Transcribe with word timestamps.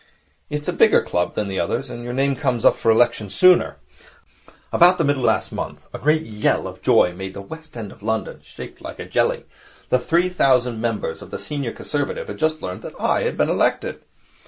It 0.49 0.61
is 0.61 0.67
a 0.67 0.73
bigger 0.73 1.03
club 1.03 1.35
than 1.35 1.47
the 1.47 1.59
others, 1.59 1.91
and 1.91 2.03
your 2.03 2.11
name 2.11 2.35
comes 2.35 2.65
up 2.65 2.75
for 2.75 2.89
election 2.89 3.29
sooner. 3.29 3.77
About 4.73 4.97
the 4.97 5.03
middle 5.03 5.21
of 5.21 5.27
last 5.27 5.51
month 5.51 5.85
a 5.93 5.99
great 5.99 6.23
yell 6.23 6.67
of 6.67 6.81
joy 6.81 7.13
made 7.13 7.35
the 7.35 7.41
West 7.43 7.77
End 7.77 7.91
of 7.91 8.01
London 8.01 8.39
shake 8.41 8.81
like 8.81 8.97
a 8.97 9.05
jelly. 9.05 9.45
The 9.89 9.99
three 9.99 10.27
thousand 10.29 10.81
members 10.81 11.21
of 11.21 11.29
the 11.29 11.37
Senior 11.37 11.71
Conservative 11.71 12.29
had 12.29 12.39
just 12.39 12.63
learned 12.63 12.81
that 12.81 12.99
I 12.99 13.21
had 13.21 13.37
been 13.37 13.47
elected.' 13.51 14.01